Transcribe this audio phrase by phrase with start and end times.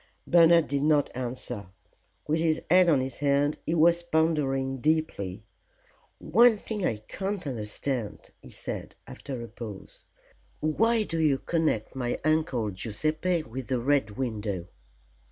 [0.25, 1.67] Bernard did not answer.
[2.27, 5.43] With his head on his hand he was pondering deeply.
[6.17, 10.07] "One thing I can't understand," he said, after a pause:
[10.59, 14.69] "Why do you connect my Uncle Guiseppe with the Red Window?"